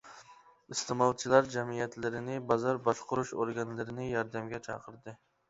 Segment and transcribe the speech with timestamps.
[0.75, 5.17] ئىستېمالچىلار جەمئىيەتلىرىنى، بازار باشقۇرۇش ئورگانلىرىنى ياردەمگە چاقىردى.